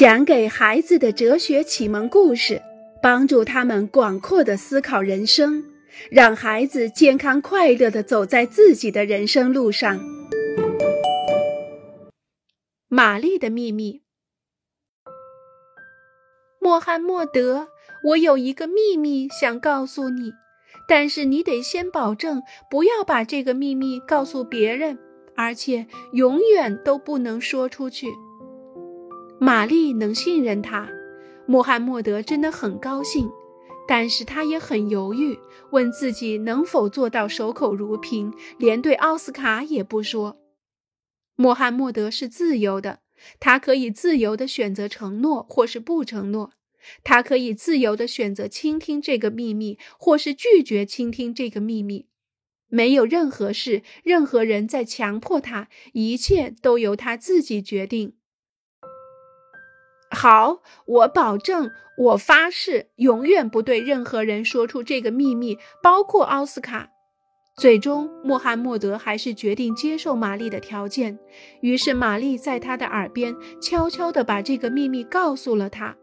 [0.00, 2.62] 讲给孩子的哲学启蒙故事，
[3.02, 5.62] 帮助他们广阔的思考人生，
[6.10, 10.00] 让孩子健康快乐的走在自己的人生路上。
[12.88, 14.00] 玛丽的秘密，
[16.58, 17.68] 穆罕默德，
[18.04, 20.32] 我有一个秘密想告诉你，
[20.88, 24.98] 但是你得先保证不要把这个秘密告诉别人，
[25.36, 28.06] 而且永远都不能说出去。
[29.42, 30.86] 玛丽能信任他，
[31.46, 33.30] 穆罕默德真的很高兴，
[33.88, 35.38] 但是他也很犹豫，
[35.72, 40.36] 问自己能否做到守口如瓶，连对奥斯卡也不说。
[41.36, 43.00] 穆罕默德是自由的，
[43.40, 46.52] 他可以自由地选择承诺或是不承诺，
[47.02, 52.08] 他可以自由地选择倾听这个秘密，或是拒绝倾听这个秘密。
[52.68, 58.16] 没有任何事、任何人在强迫他，一切都由他自己决定。
[60.10, 66.90] 好，我保证，我发誓，永远不对任何人说出这个秘密，包括奥斯卡。
[67.56, 71.18] 最终，穆罕默德还是决定接受玛丽的条件。
[71.60, 75.94] 于是，玛丽在他的耳边悄悄地把这个秘密告诉了他。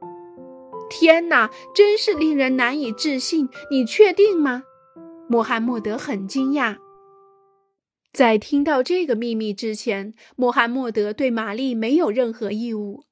[0.90, 3.50] 天哪，真是令人难以置信！
[3.70, 4.64] 你确定吗？
[5.28, 6.78] 穆罕默德很惊讶。
[8.14, 13.04] 在听到这个秘密之前，穆罕默德对玛丽没有任何义务。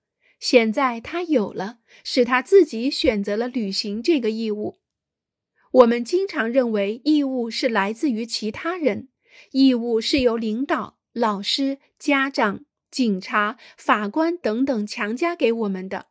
[0.48, 4.78] 现在他有了，是他自己选择了履行这个义务。
[5.72, 9.10] 我们经常认为义务是来自于其他人，
[9.54, 16.10] 义务是由领导、老师、家长、警察、法官等等强加给我们的。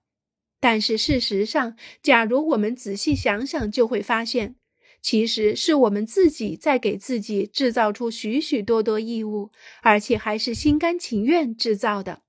[0.59, 4.57] 但是事实上，假如我们仔细想想，就会发现，
[5.01, 12.23] 其实是我们自己在给自己制造出许许多多义务，而且还是心甘情愿制造的。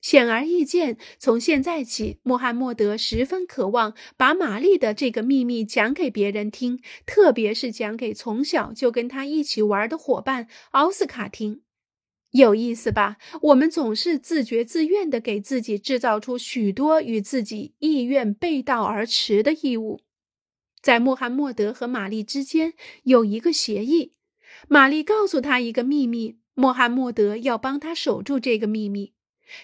[0.00, 11.62] 显而易见，从现在起，穆罕默德十分渴望把玛丽的这个秘密讲给别人听，特别是讲给从小就跟他一起玩的伙伴奥斯卡听。
[12.30, 13.16] 有意思吧？
[13.42, 20.00] 我们总是自觉自愿地给自己制造出许多与自己意愿背道而驰的义务。
[20.80, 24.14] 在穆罕默德和玛丽之间有一个协议：
[24.68, 29.12] 玛丽告诉他一个秘密，穆罕默德要帮他守住这个秘密。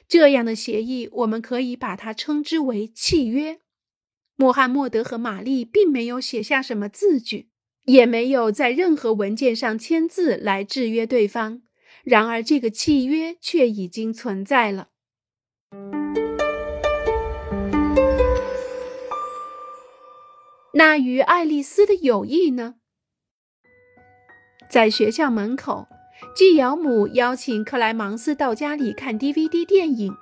[0.08, 3.60] 这样的协议，我们可以把它称之为契约。
[4.36, 7.48] 穆罕默德和玛丽并没有写下什么字据，
[7.84, 11.62] 也没有在任何文件上签字来制约对方。
[12.04, 14.88] 然而，这个契约却已经存在了。
[20.74, 22.74] 那与爱丽丝的友谊呢？
[24.68, 25.88] 在学校门口。
[26.34, 30.14] 继养母邀请克莱芒斯到家里看 DVD 电影，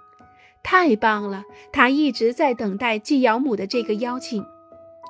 [0.63, 1.45] 太棒了！
[1.73, 4.45] 他一直在等待继养母的这个邀请。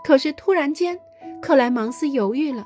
[0.04, 0.98] 可是突然间，
[1.40, 2.64] 克莱芒斯犹豫了。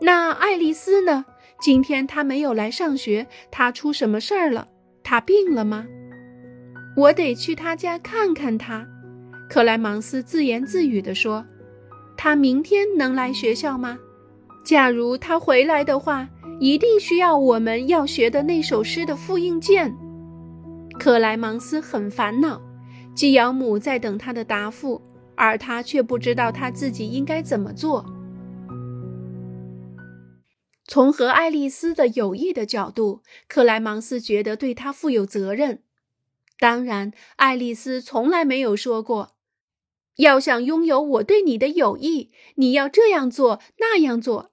[0.00, 1.24] 那爱丽丝呢？
[1.60, 4.68] 今天她没有来上学，她出什么事儿了？
[5.02, 5.86] 她病了吗？
[6.96, 8.86] 我得去她家看看她。
[9.48, 11.44] 克莱芒斯自言自语地说
[12.16, 13.98] ：“她明天能来学校吗？
[14.64, 16.28] 假如她回来的话。”
[16.60, 19.94] 一定需要我们要学的那首诗的复印件。
[20.98, 22.60] 克莱芒斯很烦恼，
[23.14, 25.02] 基尧姆在等他的答复，
[25.34, 28.06] 而他却不知道他自己应该怎么做。
[30.86, 35.82] 从和爱丽丝的友谊的角度，克莱芒斯觉得对他负有责任。
[36.58, 39.32] 当然，爱丽丝从来没有说过，
[40.16, 44.52] 要想拥有我对你的友谊，你要这样做那样做。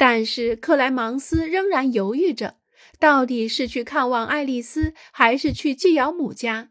[0.00, 2.56] 但是克莱芒斯仍然犹豫着，
[2.98, 6.70] 到底是去看望爱丽丝，还是去继养母家？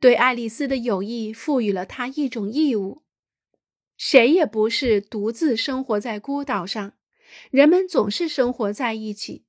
[0.00, 3.02] 对爱丽丝的友谊赋予了他一种义务。
[3.98, 6.94] 谁也不是独自生活在孤岛上，
[7.50, 9.44] 人们总是生活在一起。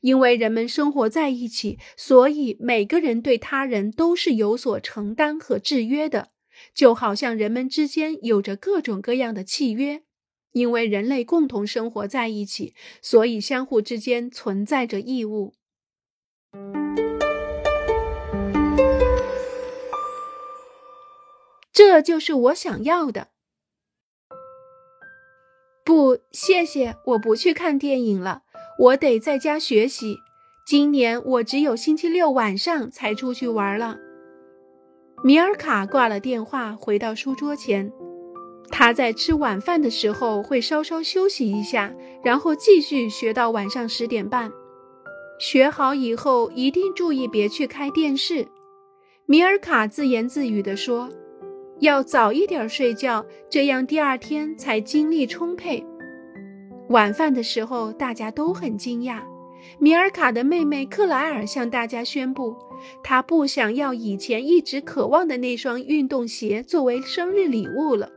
[0.00, 6.30] 因为人们生活在一起，所以每个人对他人都是有所承担和制约的，
[6.74, 10.03] 就好像人们之间有着各种各样的契约。
[10.54, 15.52] 因为人类共同生活在一起，所以相互之间存在着义务。
[21.72, 23.28] 这就是我想要的。
[25.84, 28.44] 不，谢谢，我不去看电影了，
[28.78, 30.18] 我得在家学习。
[30.64, 33.98] 今年我只有星期六晚上才出去玩了。
[35.24, 37.92] 米尔卡挂了电话，回到书桌前。
[38.70, 44.50] 他在吃晚饭的时候会稍稍休息一下，然后继续学到晚上十点半。
[45.38, 48.46] 学好以后一定注意别去开电视。
[49.26, 51.08] 米尔卡自言自语地说
[51.80, 55.84] ：“要早一点睡觉，这样第二天才精力充沛。”
[56.90, 59.22] 晚饭的时候，大家都很惊讶。
[59.78, 62.54] 米尔卡的妹妹克莱尔向大家宣布，
[63.02, 68.10] 她不想要以前一直渴望的那双运动鞋作为生日礼物了。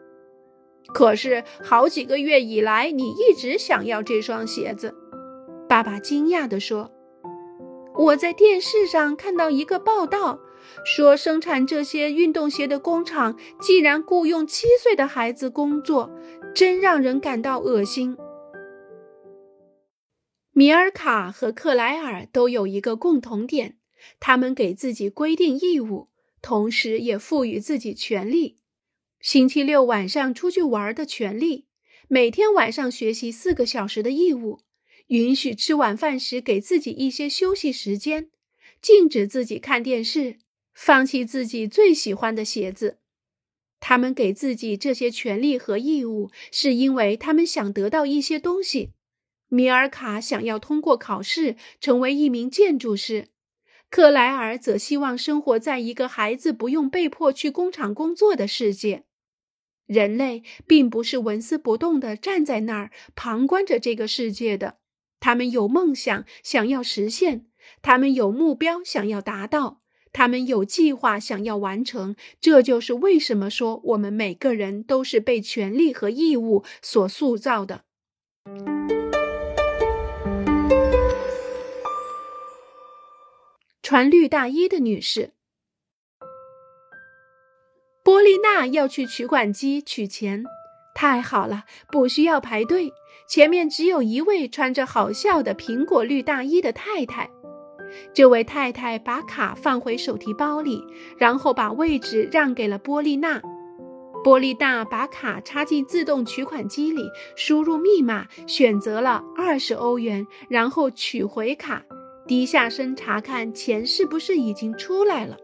[0.94, 4.96] 可是好几个月以来，你一直想要这双鞋子。
[5.68, 6.92] 爸爸惊讶地说
[7.96, 10.40] ：“我在电视上看到一个报道。”
[10.84, 16.12] 说生产这些运动鞋的工厂竟然雇佣七岁的孩子工作，
[16.54, 18.18] 真让人感到恶心。
[20.52, 23.78] 米尔卡和克莱尔都有一个共同点：
[24.20, 26.10] 他们给自己规定义务，
[26.42, 28.58] 同时也赋予自己权利。
[29.20, 31.66] 星期六晚上出去玩的权利，
[32.08, 34.60] 每天晚上学习四个小时的义务，
[35.08, 38.30] 允许吃晚饭时给自己一些休息时间，
[38.82, 40.38] 禁止自己看电视。
[40.80, 43.00] 放弃自己最喜欢的鞋子，
[43.80, 48.92] 他们给自己这些权利和义务，是因为他们想得到一些东西。
[49.48, 53.30] 米尔卡想要通过考试成为一名建筑师，
[53.90, 59.04] 克莱尔则希望生活在一个孩子不用被迫去工厂工作的世界。
[59.86, 64.80] 人类并不是纹丝不动地站在那儿旁观着这个世界的，
[65.22, 67.46] 他们有梦想想要实现，
[67.82, 69.82] 他们有目标想要达到。
[70.14, 77.84] 他们有计划想要完成，这就是为什么说我们每个人都是被权利和义务所塑造的。
[83.90, 85.32] 穿绿大衣的女士，
[88.04, 90.44] 波丽娜要去取款机取钱，
[90.94, 92.92] 太好了，不需要排队，
[93.30, 97.30] 前面只有一位穿着好笑的苹果绿大衣的太太。
[98.14, 100.84] 这位太太把卡放回手提包里，
[101.18, 103.42] 然后把位置让给了波丽娜。
[104.22, 111.86] 波丽娜把卡插进自动取款机里，输入密码，选择了二十欧元，然后取回卡，
[112.28, 115.38] 低下身查看钱是不是已经出来了。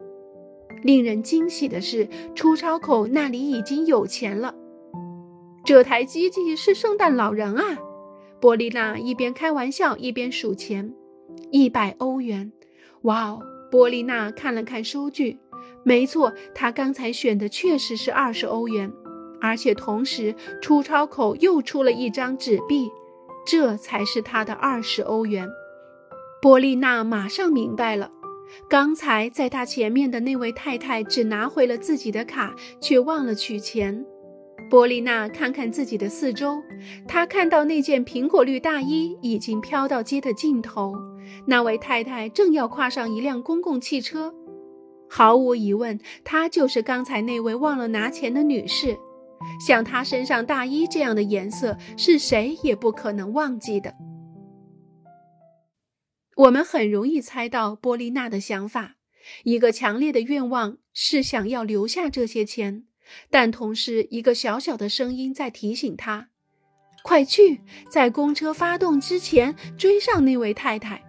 [0.84, 4.54] 令人惊喜的是，出钞口那里已经有钱了。
[5.64, 7.78] 这台机器是圣诞老人啊！
[8.42, 10.94] 波丽娜一边开玩笑一边数钱。
[11.52, 12.52] 一百欧元，
[13.04, 13.40] 哇哦！
[13.72, 15.40] 波丽娜看了看收据，
[15.84, 18.92] 没错，她刚才选的确实是二十欧元，
[19.40, 22.92] 而且同时出钞口又出了一张纸币，
[23.48, 25.48] 这才是她的二十欧元。
[26.44, 28.12] 波丽娜马上明白了，
[28.70, 34.06] 刚才在她前面的那位太太只拿回了自己的卡，却忘了取钱。
[34.70, 36.62] 波丽娜看看自己的四周，
[37.08, 40.94] 她看到那件苹果绿大衣已经飘到街的尽头。
[41.48, 44.36] 那位太太正要跨上一辆公共汽车，
[45.10, 48.98] 毫无疑问，她就是刚才那位忘了拿钱的女士。
[49.66, 53.94] 像她身上大衣这样的颜色，是谁也不可能忘记的。
[56.36, 58.96] 我们很容易猜到波丽娜的想法：
[59.44, 62.86] 一个强烈的愿望是想要留下这些钱。
[63.30, 66.30] 但同时，一个小小的声音在提醒他
[67.04, 71.04] ：“快去，在公车发动之前追上那位太太。”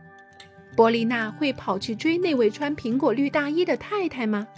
[0.76, 4.49] 波丽娜会跑去追那位穿苹果绿大衣的太太吗？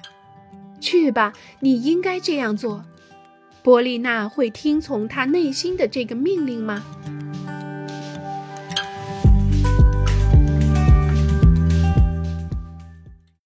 [0.81, 2.85] 去吧，你应该这样做。
[3.63, 6.83] 波丽娜会听从她内心的这个命令吗？